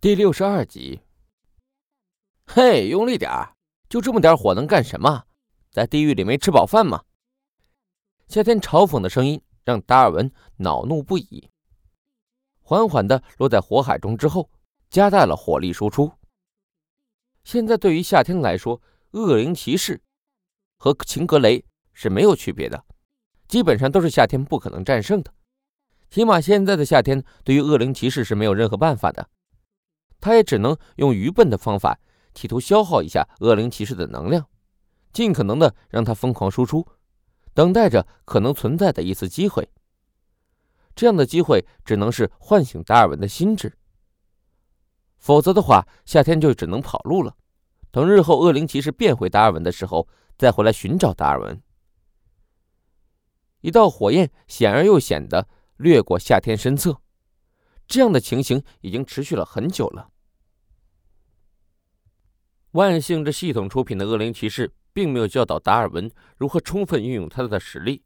[0.00, 1.00] 第六十二集。
[2.46, 3.56] 嘿，用力点儿！
[3.88, 5.24] 就这么点火能干什么？
[5.72, 7.02] 在地狱里没吃饱饭吗？
[8.28, 11.50] 夏天嘲讽的声音让达尔文恼怒不已。
[12.60, 14.48] 缓缓的落在火海中之后，
[14.88, 16.12] 加大了火力输出。
[17.42, 18.80] 现在对于夏天来说，
[19.10, 20.00] 恶灵骑士
[20.76, 22.84] 和秦格雷是没有区别的，
[23.48, 25.34] 基本上都是夏天不可能战胜的。
[26.08, 29.28] 起码现在的夏天对于恶灵骑士是没有任何办法的。
[30.20, 31.98] 他也只能用愚笨的方法，
[32.34, 34.46] 企图消耗一下恶灵骑士的能量，
[35.12, 36.86] 尽可能的让他疯狂输出，
[37.54, 39.68] 等待着可能存在的一次机会。
[40.94, 43.78] 这样的机会只能是唤醒达尔文的心智，
[45.16, 47.36] 否则的话，夏天就只能跑路了。
[47.90, 51.62] 等日后恶灵骑士变回达尔文的时候，再回来寻找达尔文。
[53.60, 57.00] 一道火焰显而又显的掠过夏天身侧。
[57.88, 60.10] 这样的情形已经持续了很久了。
[62.72, 68.04] 万幸，这系统出品的恶灵骑士并没有教导达尔文如何充分运用他的实力。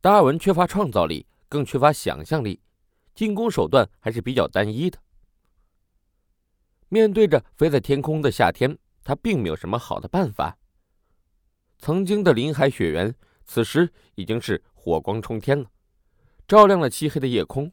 [0.00, 2.62] 达尔文缺乏创造力，更缺乏想象力，
[3.14, 4.98] 进攻手段还是比较单一的。
[6.88, 10.56] 面对着飞在天空的夏天，他并没有什么好的办法。
[11.78, 15.70] 曾经的林海雪原，此时已经是火光冲天了，
[16.48, 17.70] 照亮了漆黑的夜空。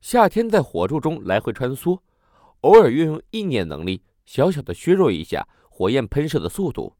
[0.00, 2.00] 夏天在火柱中来回穿梭，
[2.60, 6.96] 偶尔运用意念能力，小小的削弱一下火焰喷射的速度。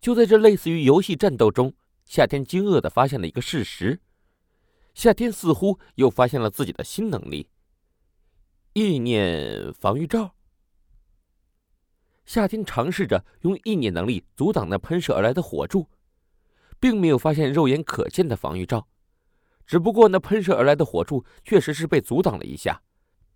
[0.00, 4.00] 就在这类似于游戏战斗中，夏天惊愕的发现了一个事实：
[4.94, 7.48] 夏天似乎又发现了自己的新能力——
[8.74, 10.34] 意念防御罩。
[12.24, 15.88] 夏天尝试着用意念能力阻挡那喷射而来的火柱，
[16.78, 18.86] 并没有发现肉眼可见的防御罩。
[19.66, 22.82] 只不过那喷射而来的火柱确实是被阻挡了一下，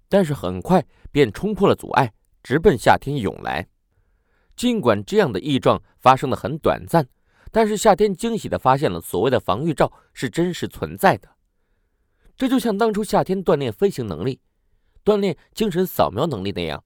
[0.09, 2.13] 但是很快便冲破了阻碍，
[2.43, 3.67] 直奔夏天涌来。
[4.57, 7.09] 尽管这样的异状发生的很短暂，
[7.51, 11.29] 但是夏天惊喜的发现了所谓的防御罩是真实存在的。
[12.37, 14.41] 这就像当初夏天锻炼飞行能力、
[15.05, 16.85] 锻炼精神扫描能力那样，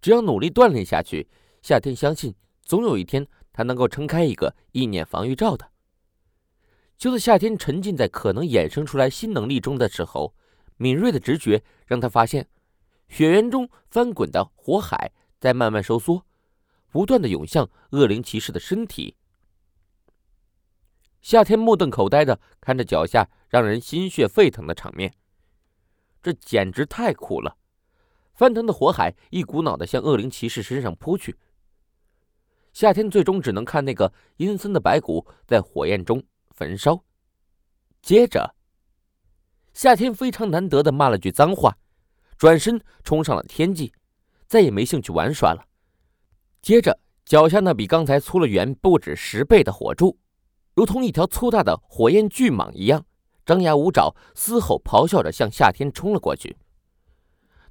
[0.00, 1.28] 只要努力锻炼下去，
[1.62, 5.70] 夏天相信总有一天他能够撑开一个意念防御罩的。
[7.00, 10.34] 就在夏天沉浸在可能衍生出来新能力中的时候，
[10.76, 12.46] 敏锐的直觉让他发现，
[13.08, 16.26] 雪原中翻滚的火海在慢慢收缩，
[16.90, 19.16] 不断的涌向恶灵骑士的身体。
[21.22, 25.14] 夏天目瞪口呆的看着脚下让人心血沸腾的场面，
[26.22, 27.56] 这简直太酷了！
[28.34, 31.38] 翻腾的火海一股脑的向恶灵骑士身上扑去，
[32.74, 36.22] 夏天最终只能看那个阴森的白骨在火焰中。
[36.60, 37.02] 焚烧，
[38.02, 38.54] 接着，
[39.72, 41.74] 夏天非常难得的骂了句脏话，
[42.36, 43.94] 转身冲上了天际，
[44.46, 45.64] 再也没兴趣玩耍了。
[46.60, 50.18] 接着，脚下那比刚才粗了远不止十倍的火柱，
[50.74, 53.06] 如同一条粗大的火焰巨蟒一样，
[53.46, 56.58] 张牙舞爪、嘶吼咆哮着向夏天冲了过去。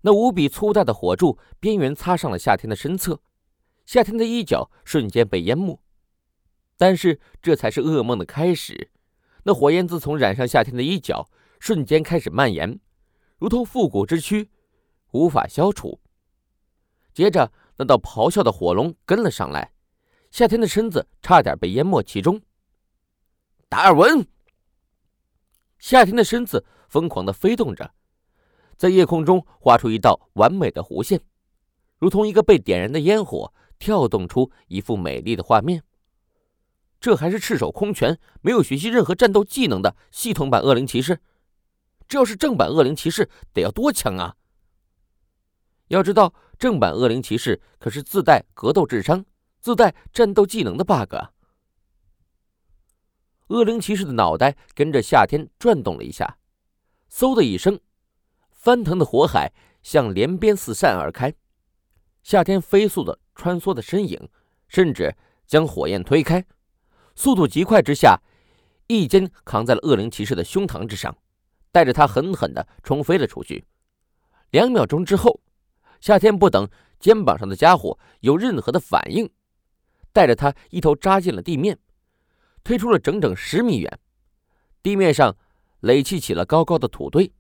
[0.02, 3.22] 那无比粗大的火柱边缘擦上了夏天的身侧，
[3.86, 5.80] 夏天的衣角瞬间被淹没。
[6.80, 8.90] 但是这才是噩梦的开始。
[9.44, 11.30] 那火焰自从染上夏天的衣角，
[11.60, 12.80] 瞬间开始蔓延，
[13.38, 14.50] 如同复古之躯，
[15.12, 16.00] 无法消除。
[17.14, 19.74] 接着，那道咆哮的火龙跟了上来，
[20.32, 22.42] 夏天的身子差点被淹没其中。
[23.68, 24.26] 达尔文，
[25.80, 27.94] 夏天的身子疯狂的飞动着，
[28.78, 31.20] 在夜空中画出一道完美的弧线，
[31.98, 35.84] 如同一个被点燃的烟火，跳动出一幅美丽的画面。
[37.00, 41.20] 这还是赤手空拳，没有学习任何战斗技能的系统版恶灵骑士。
[42.08, 44.36] 这要是正版恶灵骑士，得要多强啊！
[45.88, 49.26] 要知道，正版恶灵骑士可是自带格斗智商、
[49.60, 51.16] 自带战斗技能的 bug。
[53.48, 56.38] 恶灵骑士的脑袋跟着夏天转动了一下，
[57.12, 57.80] 嗖的一声，
[58.52, 61.34] 翻腾的火海向连边四散而开。
[62.24, 64.30] 夏天飞速的穿梭的身影，
[64.68, 65.16] 甚至
[65.48, 66.46] 将火焰推开。
[67.19, 68.18] 速度极快之下，
[68.88, 71.13] 一肩扛在了恶灵骑士的胸膛之上，
[71.69, 73.66] 带着他狠狠地冲飞了出去。
[74.51, 75.42] 两秒钟之后，
[76.00, 76.66] 夏天不等
[76.98, 79.30] 肩膀上的家伙有任何的反应，
[80.13, 81.77] 带着他一头扎进了地面，
[82.63, 84.00] 推出了整整十米远。
[84.81, 85.36] 地面上
[85.81, 87.33] 垒砌起了高高的土堆，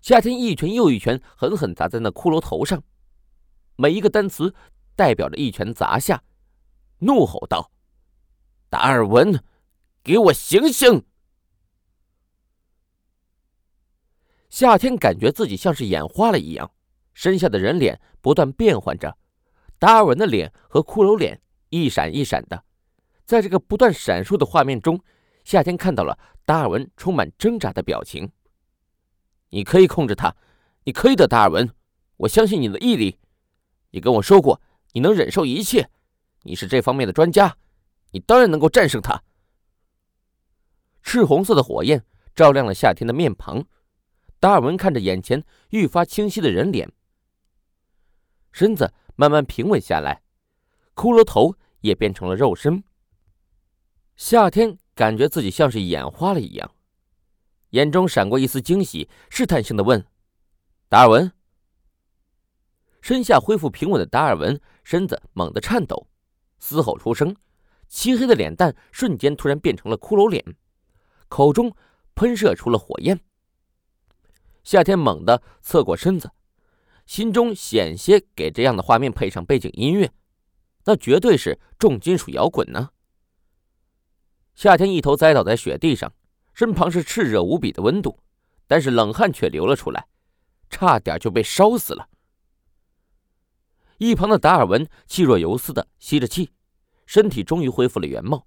[0.00, 2.80] 夏天一拳又一拳狠狠砸在那骷髅头上，
[3.74, 4.54] 每一个单词
[4.94, 6.22] 代表着一拳砸下，
[7.00, 7.72] 怒吼道。
[8.68, 9.42] 达尔文，
[10.02, 11.04] 给我醒醒！
[14.48, 16.70] 夏天感觉自己像是眼花了一样，
[17.12, 19.16] 身下的人脸不断变换着，
[19.78, 22.64] 达尔文的脸和骷髅脸一闪一闪的，
[23.24, 24.98] 在这个不断闪烁的画面中，
[25.44, 28.30] 夏天看到了达尔文充满挣扎的表情。
[29.50, 30.34] 你可以控制他，
[30.84, 31.70] 你可以的，达尔文，
[32.16, 33.18] 我相信你的毅力。
[33.90, 34.60] 你跟我说过，
[34.92, 35.88] 你能忍受一切，
[36.42, 37.56] 你是这方面的专家，
[38.16, 39.22] 你当然能够战胜他。
[41.02, 42.02] 赤红色的火焰
[42.34, 43.62] 照亮了夏天的面庞。
[44.40, 46.90] 达尔文看着眼前愈发清晰的人脸，
[48.52, 50.22] 身子慢慢平稳下来，
[50.94, 52.82] 骷髅头也变成了肉身。
[54.14, 56.74] 夏天感觉自己像是眼花了一样，
[57.70, 60.06] 眼中闪过一丝惊喜，试探性的问
[60.88, 61.30] ：“达尔文。”
[63.02, 66.08] 身下恢复平稳的达尔文身子猛地颤抖，
[66.58, 67.36] 嘶吼出声，
[67.88, 70.44] 漆黑的脸蛋瞬间突然变成了骷髅脸，
[71.28, 71.74] 口中
[72.14, 73.20] 喷射出了火焰。
[74.62, 76.30] 夏天猛地侧过身子，
[77.06, 80.10] 心中险些给这样的画面配上背景音乐，
[80.84, 82.90] 那绝对是重金属摇滚呢。
[84.54, 86.12] 夏天一头栽倒在雪地上，
[86.52, 88.18] 身旁是炽热无比的温度，
[88.66, 90.08] 但是冷汗却流了出来，
[90.68, 92.08] 差点就被烧死了。
[93.98, 96.50] 一旁的达尔文气若游丝的吸着气，
[97.06, 98.46] 身体终于恢复了原貌，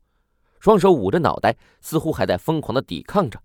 [0.60, 3.42] 双手捂着脑袋，似乎还在疯狂的抵抗着。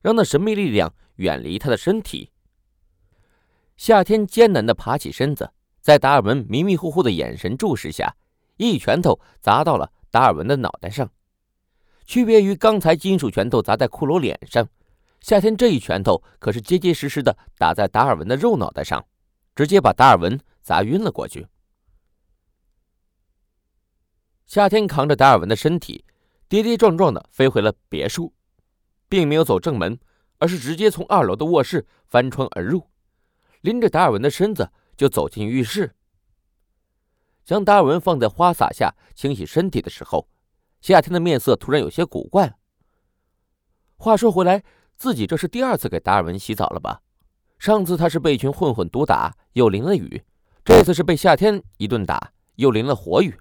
[0.00, 2.30] 让那神秘力量远离他的身体。
[3.76, 8.14] 夏天艰难地爬起身子，在达尔文迷迷糊糊的眼神注视下，
[8.56, 11.08] 一拳头砸到了达尔文的脑袋上。
[12.04, 14.68] 区别于刚才金属拳头砸在骷髅脸上，
[15.20, 19.04] 夏天这一拳头可是结结实实的打在达尔文的肉脑袋上，
[19.54, 21.46] 直接把达尔文砸晕了过去。
[24.52, 26.04] 夏天扛着达尔文的身体，
[26.46, 28.34] 跌跌撞撞的飞回了别墅。
[29.08, 29.98] 并没有走正门，
[30.36, 32.86] 而是直接从二楼的卧室翻窗而入，
[33.62, 35.94] 拎着达尔文的身子就走进浴室。
[37.46, 40.28] 将达尔文放在花洒下清洗身体的时候，
[40.82, 42.54] 夏天的面色突然有些古怪。
[43.96, 44.62] 话说回来，
[44.98, 47.00] 自己这是第二次给达尔文洗澡了吧？
[47.58, 50.22] 上次他是被一群混混毒打，又淋了雨；
[50.62, 53.34] 这次是被夏天一顿打，又淋了火雨。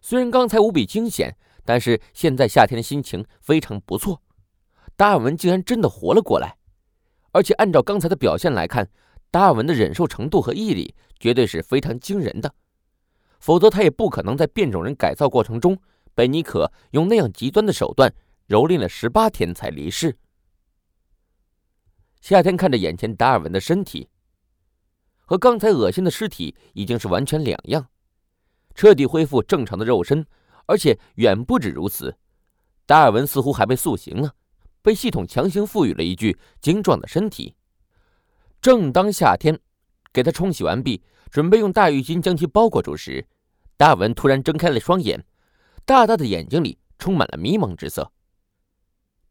[0.00, 4.22] 虽然刚才无比惊险，但是现在夏天的心情非常不错。
[4.96, 6.56] 达尔文竟然真的活了过来，
[7.32, 8.90] 而且按照刚才的表现来看，
[9.30, 12.54] 达尔文的忍受程度和毅力绝对是非常惊人的，
[13.38, 15.78] 否则他也不可能在变种人改造过程中
[16.14, 18.12] 被尼可用那样极端的手段
[18.48, 20.16] 蹂躏了十八天才离世。
[22.20, 24.08] 夏天看着眼前达尔文的身体，
[25.24, 27.88] 和刚才恶心的尸体已经是完全两样，
[28.74, 30.26] 彻底恢复正常的肉身，
[30.66, 32.16] 而且远不止如此，
[32.86, 34.34] 达尔文似乎还被塑形了。
[34.82, 37.54] 被系统强行赋予了一具精壮的身体。
[38.62, 39.60] 正当夏天
[40.10, 43.26] 给他冲洗完毕，准备用大浴巾将其包裹住时，
[43.76, 45.22] 达尔文突然睁开了双眼，
[45.84, 48.10] 大大的眼睛里充满了迷茫之色。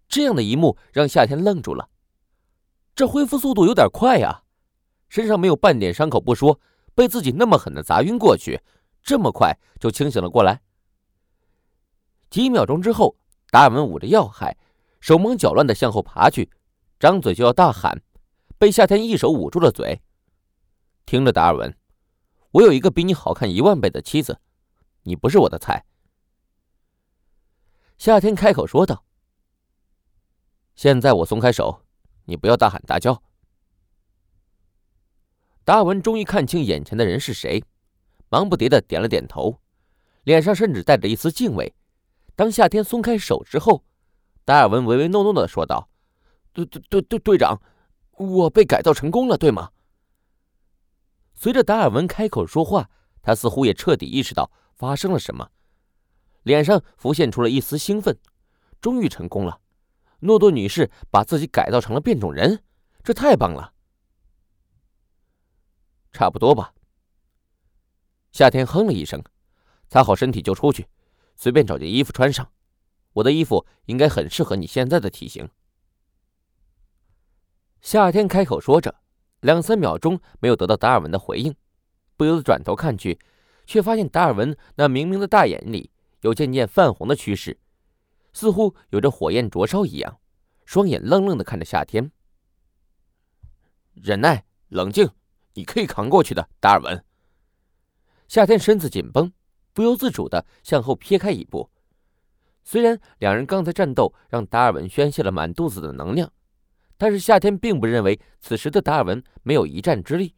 [0.07, 1.89] 这样的一幕让夏天愣住了，
[2.93, 4.43] 这恢复速度有点快呀！
[5.07, 6.59] 身上没有半点伤口不说，
[6.93, 8.61] 被自己那么狠的砸晕过去，
[9.03, 10.61] 这么快就清醒了过来。
[12.29, 13.17] 几秒钟之后，
[13.49, 14.57] 达尔文捂着要害。
[15.01, 16.51] 手忙脚乱的向后爬去，
[16.99, 18.01] 张嘴就要大喊，
[18.57, 20.01] 被夏天一手捂住了嘴。
[21.05, 21.73] 听着，达尔文，
[22.51, 24.41] 我有一个比你好看一万倍的妻子，
[25.03, 25.85] 你不是我的菜。
[27.97, 29.05] 夏天开口说道。
[30.75, 31.85] 现在我松开手，
[32.25, 33.23] 你不要大喊大叫。
[35.63, 37.63] 达尔文终于看清眼前的人是谁，
[38.29, 39.59] 忙不迭的点了点头，
[40.23, 41.73] 脸上甚至带着一丝敬畏。
[42.35, 43.83] 当夏天松开手之后。
[44.45, 45.87] 达尔文唯唯诺诺的说道
[46.53, 47.61] ：“队队队队队长，
[48.17, 49.69] 我被改造成功了，对吗？”
[51.35, 52.89] 随着达尔文开口说话，
[53.21, 55.51] 他似乎也彻底意识到发生了什么，
[56.41, 58.17] 脸上浮现出了一丝兴奋。
[58.81, 59.61] 终于成功了，
[60.21, 62.63] 诺多女士把自己改造成了变种人，
[63.03, 63.73] 这太棒了。
[66.11, 66.73] 差不多吧。
[68.31, 69.23] 夏天哼了一声，
[69.87, 70.87] 擦好身体就出去，
[71.35, 72.51] 随便找件衣服穿上。
[73.13, 75.49] 我的衣服应该很适合你现在的体型。
[77.81, 78.93] 夏天开口说着，
[79.39, 81.55] 两三秒钟没有得到达尔文的回应，
[82.15, 83.19] 不由得转头看去，
[83.65, 85.89] 却发现达尔文那明明的大眼里
[86.21, 87.59] 有渐渐泛红的趋势，
[88.31, 90.19] 似乎有着火焰灼烧一样，
[90.65, 92.11] 双眼愣愣的看着夏天。
[93.93, 95.09] 忍耐，冷静，
[95.55, 97.03] 你可以扛过去的，达尔文。
[98.29, 99.33] 夏天身子紧绷，
[99.73, 101.67] 不由自主的向后撇开一步。
[102.63, 106.31] 虽然两人刚才战斗让达尔文宣泄了满肚子的能量，
[106.95, 110.35] 但是夏天并不认为此时的达尔文没有一战之力，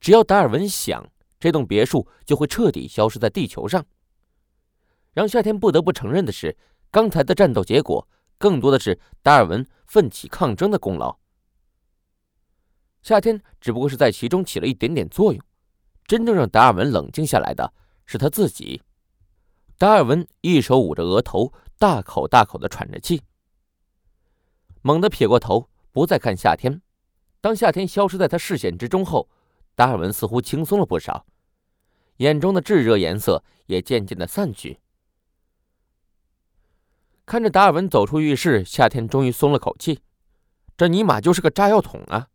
[0.00, 1.08] 只要达尔文想，
[1.38, 3.86] 这栋别墅就会彻底消失在地球上。
[5.12, 6.56] 让夏天不得不承认的是，
[6.90, 8.08] 刚才的战斗结果
[8.38, 11.16] 更多的是达尔文奋起抗争的功劳。
[13.02, 15.40] 夏天只不过是在其中起了一点点作用，
[16.10, 17.72] 真正让达尔文冷静下来的
[18.04, 18.82] 是他自己。
[19.78, 23.22] 达尔文一手捂着额头，大口大口的喘着气，
[24.82, 25.70] 猛地撇过头。
[25.92, 26.82] 不再看夏天，
[27.40, 29.28] 当夏天消失在他视线之中后，
[29.76, 31.24] 达尔文似乎轻松了不少，
[32.16, 34.80] 眼中的炙热颜色也渐渐的散去。
[37.24, 40.00] 看着达尔文走出浴室，夏天终于松了口气，
[40.76, 42.30] 这尼玛就是个炸药桶啊！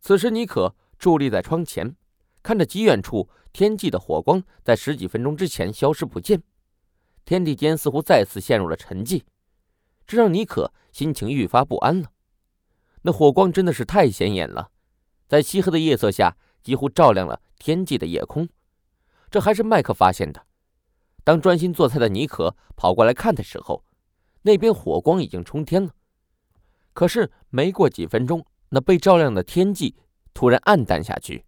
[0.00, 1.94] 此时，尼可伫立在窗前，
[2.42, 6.42] 看着极远处天际的火光在十几分钟之前消失不见，
[7.24, 9.22] 天地间似乎再次陷入了沉寂，
[10.06, 12.10] 这让尼可心情愈发不安了。
[13.02, 14.70] 那火光真的是太显眼了，
[15.28, 18.48] 在漆黑的夜色下，几乎照亮了天际的夜空。
[19.30, 20.46] 这还是麦克发现的。
[21.22, 23.84] 当专心做菜的尼可跑过来看的时候，
[24.42, 25.94] 那边火光已经冲天了。
[26.92, 29.96] 可是没过几分钟，那被照亮的天际
[30.34, 31.44] 突然暗淡下去。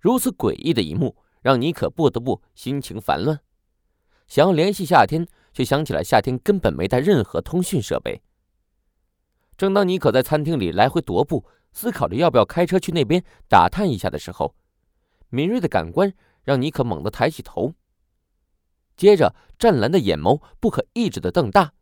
[0.00, 3.40] 如此诡异的一幕，让尼可不得不心情烦乱，
[4.26, 8.22] 想要联系夏天，却想起来夏天根本没带任何通讯设备。
[9.56, 14.54] 正当尼可在餐厅里来回踱步，思考着要不要开车去那边打探一下的时候，
[15.28, 16.12] 敏锐的感官
[16.44, 17.74] 让尼可猛地抬起头。
[18.96, 21.74] 接着，湛蓝的眼眸不可抑制的瞪大，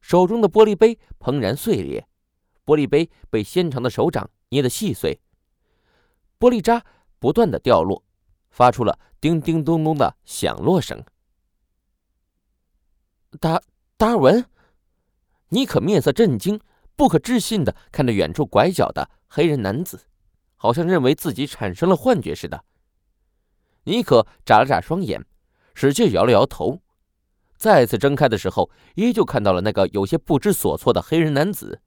[0.00, 2.06] 手中的玻璃杯砰然碎裂，
[2.64, 5.20] 玻璃杯被纤长的手掌捏得细碎，
[6.38, 6.84] 玻璃渣
[7.20, 8.02] 不断的掉落，
[8.50, 11.00] 发出了叮叮咚咚的响落声。
[13.38, 13.62] 达
[13.96, 14.44] 达尔文，
[15.50, 16.60] 尼可面色震惊。
[16.96, 20.02] 不可置信的看着远处拐角的黑人男子，
[20.56, 22.62] 好像认为自己产生了幻觉似的。
[23.84, 25.24] 尼可眨了眨双眼，
[25.74, 26.82] 使劲摇了摇头，
[27.56, 31.80] 再次睁开的时候，依旧看到了那个有些不知所措的黑人男子，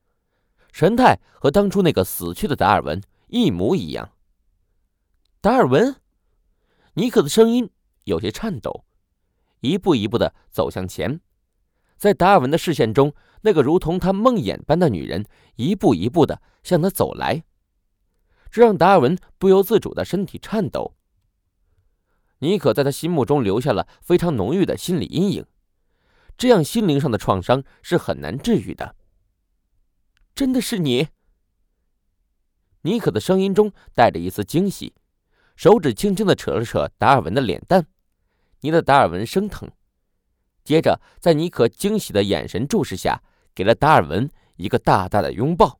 [0.71, 4.09] 神态和当初那个死去的达尔文一模一样。
[5.43, 5.97] 达尔文，
[6.93, 7.69] 尼可的声音
[8.05, 8.85] 有些颤抖，
[9.59, 11.19] 一步一步的走向前，
[11.97, 13.13] 在达尔文的视线中。
[13.41, 15.25] 那个如同他梦魇般的女人，
[15.57, 17.43] 一步一步的向他走来，
[18.49, 20.95] 这让达尔文不由自主的身体颤抖。
[22.39, 25.45] 尼可在他心目中留下了非常浓郁的心理阴影，
[26.37, 28.95] 这样心灵上的创伤是很难治愈的。
[30.33, 31.09] 真的是你？
[32.83, 34.93] 尼可的声音中带着一丝惊喜，
[35.55, 37.87] 手指轻轻的扯了扯达尔文的脸蛋，
[38.61, 39.69] 捏得达尔文生疼。
[40.63, 43.21] 接着，在尼可惊喜的眼神注视下。
[43.55, 45.79] 给了达尔文一个大大的拥抱。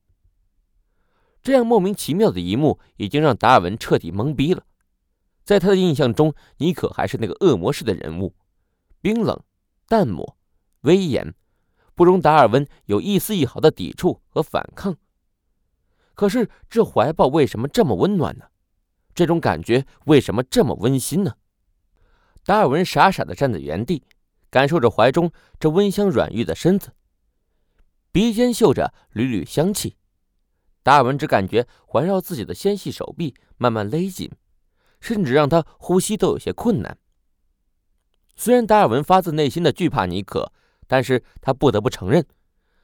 [1.42, 4.64] 这样莫名其妙的一幕，已经让达尔文彻底懵逼了。
[5.44, 8.36] 在他的印象中，尼可还是那个恶魔式的人物，
[9.02, 9.42] 冰冷、
[9.88, 10.38] 淡漠、
[10.82, 11.34] 威严，
[11.96, 14.96] 不容达尔文有一丝一毫的抵触和反抗。
[16.14, 18.46] 可是，这怀抱为什么这么温暖呢？
[19.14, 21.36] 这种感觉为什么这么温馨呢？
[22.46, 24.04] 达尔文傻傻的站在原地，
[24.50, 26.92] 感受着怀中这温香软玉的身子。
[28.12, 29.96] 鼻尖嗅着缕缕香气，
[30.84, 34.30] 达尔文只感觉环绕自己的纤细手臂慢慢勒紧，
[35.00, 36.98] 甚至让他呼吸都有些困难。
[38.36, 40.52] 虽然达尔文发自内心的惧怕尼可，
[40.88, 42.26] 但是他不得不承认，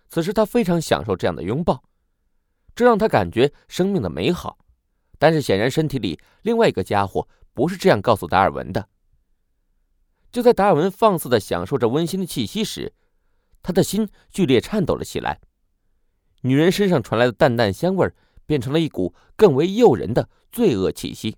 [0.07, 1.83] 此时他非常享受这样的拥抱，
[2.73, 4.57] 这让他感觉生命的美好。
[5.19, 8.89] 但是显然身体里另外一个家伙不是这样告诉达尔文的。
[10.31, 12.93] 就在达尔文放肆的享受着温馨的气息时，
[13.61, 15.41] 他的心剧烈颤抖了起来，
[16.41, 18.11] 女人身上传来的淡淡香味
[18.45, 21.37] 变成了一股更为诱人的罪恶气息。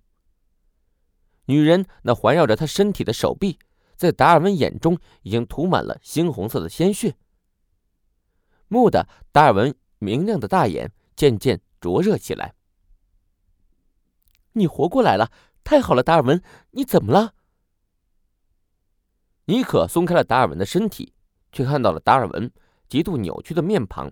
[1.45, 3.57] 女人那环绕着他身体的手臂，
[3.95, 7.15] 在达尔文眼中已经涂满了猩红色的鲜血。
[8.67, 12.53] 蓦地，达尔文明亮的大眼渐渐灼热起来。
[14.53, 15.31] 你活过来了，
[15.63, 16.41] 太好了，达尔文，
[16.71, 17.33] 你怎么了？
[19.45, 21.13] 尼可松开了达尔文的身体。
[21.53, 22.49] 却看到了达尔文
[22.87, 24.09] 极度扭曲的面庞。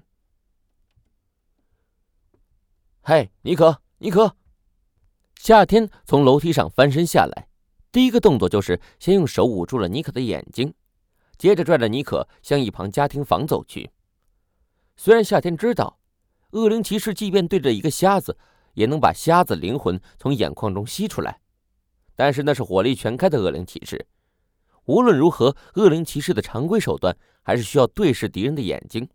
[3.01, 4.35] 嘿，尼可，尼可！
[5.35, 7.47] 夏天从楼梯上翻身下来，
[7.93, 10.73] 第一个动作就是先用手捂住了尼可的眼睛，
[11.37, 13.91] 接着拽着尼可向一旁家庭房走去。
[14.97, 15.97] 虽然夏天知道，
[16.51, 18.37] 恶灵骑士即便对着一个瞎子，
[18.73, 21.41] 也能把瞎子灵魂从眼眶中吸出来，
[22.15, 24.07] 但是那是火力全开的恶灵骑士。
[24.85, 29.07] 无论如何，恶灵骑士的常规手段还是需要对视敌人的眼睛，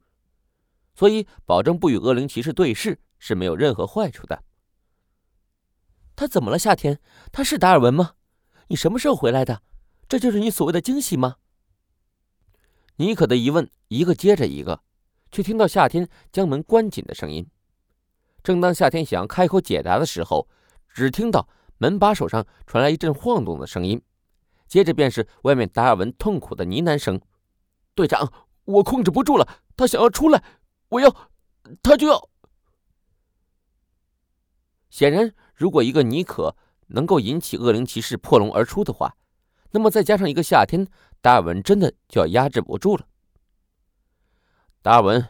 [0.95, 4.45] 所以保证不与恶灵骑士对视是没有任何坏处的。
[6.15, 6.59] 他怎么了？
[6.59, 7.01] 夏天，
[7.33, 8.13] 他是达尔文吗？
[8.69, 9.63] 你什么时候回来的？
[10.09, 11.37] 这就是你所谓的惊喜吗？
[12.97, 14.83] 妮可的疑问一个接着一个，
[15.33, 17.51] 却听到夏天将门关紧的声音。
[18.45, 20.47] 正当夏天想要开口解答的时候，
[20.89, 21.49] 只听到
[21.79, 24.01] 门把手上传来一阵晃动的声音，
[24.69, 27.19] 接着便是外面达尔文痛苦的呢喃声
[27.97, 28.31] ：“队长，
[28.65, 30.45] 我控制不住了，他想要出来，
[30.91, 31.11] 我要，
[31.83, 32.29] 他就要。”
[34.91, 36.55] 显然，如果一个妮可
[36.89, 39.17] 能够引起恶灵骑士破笼而出的话，
[39.71, 40.87] 那么再加上一个夏天，
[41.23, 43.07] 达尔文真的就要压制不住了。
[44.83, 45.27] 达尔文，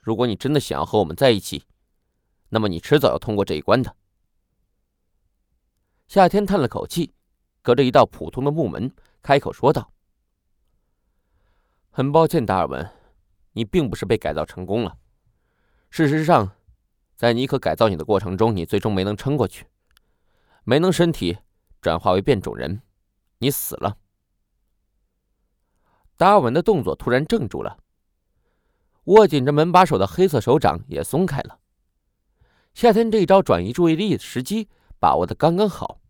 [0.00, 1.64] 如果你真的想要和我们在一起，
[2.48, 3.96] 那么你迟早要通过这一关的。
[6.06, 7.14] 夏天叹了口气，
[7.62, 9.92] 隔着一道普通的木门开口说道
[11.90, 12.90] ：“很抱歉，达尔文，
[13.52, 14.98] 你并不是被改造成功了。
[15.90, 16.52] 事实上。”
[17.16, 19.68] 在尼克改造你的过程中，你最终没能撑过去，
[20.64, 21.38] 没能身体
[21.80, 22.82] 转化为变种人，
[23.38, 23.96] 你死了。
[26.16, 27.78] 达尔文的动作突然怔住了，
[29.04, 31.60] 握紧着门把手的黑色手掌也松开了。
[32.74, 36.00] 夏天这一招转移注意力的时机把握的刚刚好。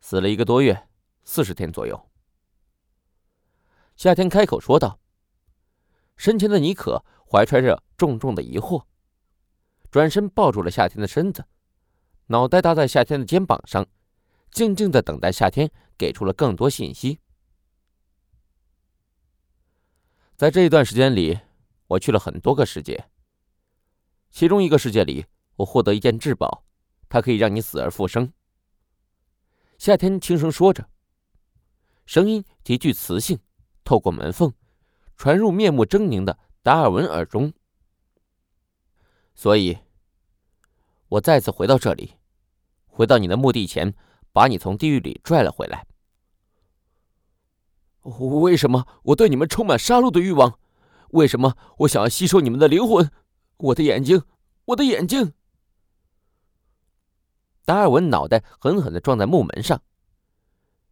[0.00, 0.88] 死了一个多月，
[1.24, 2.08] 四十天左右。
[3.96, 5.00] 夏天开口说道。
[6.16, 8.84] 身前的尼可怀揣着重重的疑惑。
[9.90, 11.44] 转身抱住了夏天的身子，
[12.26, 13.86] 脑袋搭在夏天的肩膀上，
[14.52, 17.18] 静静的等待夏天给出了更多信息。
[20.36, 21.40] 在这一段时间里，
[21.88, 23.08] 我去了很多个世界。
[24.32, 26.64] 其中一个世界里，我获得一件至宝，
[27.10, 28.32] 它可以让你死而复生。
[29.76, 30.88] 夏天轻声说着，
[32.06, 33.38] 声音极具磁性，
[33.84, 34.50] 透过门缝，
[35.18, 37.52] 传入面目狰狞的达尔文耳中。
[39.34, 39.78] 所以，
[41.08, 42.14] 我再次回到这里，
[42.86, 43.94] 回到你的墓地前，
[44.32, 45.86] 把你从地狱里拽了回来。
[48.02, 50.58] 为什么我对你们充满杀戮的欲望？
[51.10, 53.10] 为什么我想要吸收你们的灵魂？
[53.62, 54.20] 我的眼睛，
[54.64, 55.32] 我的眼睛！
[57.64, 59.80] 达尔文脑袋狠狠的撞在木门上，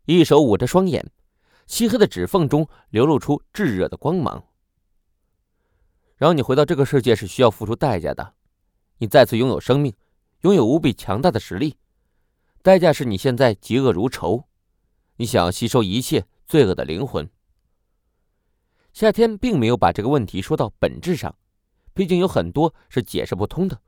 [0.04, 1.10] 一手捂着双眼，
[1.66, 4.46] 漆黑的指缝中流露出炙热的光芒。
[6.14, 8.34] 让你回到这个世界是需要付出代价的，
[8.98, 9.92] 你再次拥有生命，
[10.42, 11.76] 拥有无比强大的实力，
[12.62, 14.44] 代价是你现在嫉恶如仇，
[15.16, 17.28] 你想要吸收一切罪恶的灵魂。
[18.92, 21.34] 夏天并没有把这个问题说到本质上，
[21.94, 23.80] 毕竟有很多是解释不通的。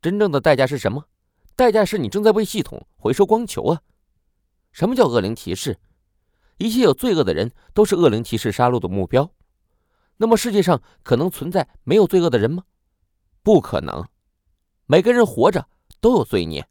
[0.00, 1.06] 真正的代价是什么？
[1.56, 3.82] 代价是你正在为系统回收光球啊！
[4.72, 5.78] 什么叫恶灵骑士？
[6.56, 9.30] 一切有罪恶的人都是恶灵骑士杀戮的目标。
[10.16, 12.64] 那么世界上可能存在没有罪恶的人吗？
[13.42, 14.06] 不可能，
[14.86, 15.66] 每个人活着
[16.00, 16.66] 都有罪孽，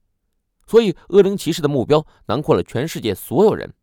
[0.66, 3.74] 所以恶灵骑士的目标囊括了全世界所有人，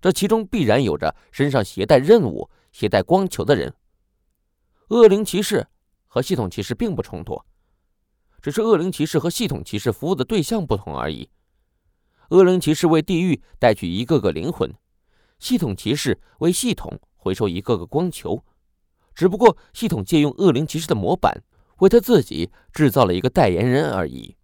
[0.00, 3.72] 这其中必然有着身上携带任务、携带光球的人。
[4.88, 5.66] 恶灵骑士
[6.06, 7.42] 和系统骑士并不冲突，
[8.40, 11.28] 只是恶灵骑士和系统骑士服务的对象不同而已。
[12.30, 14.72] 恶灵骑士为地狱带去一个个灵魂，
[15.40, 18.44] 系统骑士为系统回收一个个光球。
[19.12, 21.42] 只不过，系统借用恶灵骑士的模板，
[21.78, 24.36] 为他自己制造了一个代言人而已。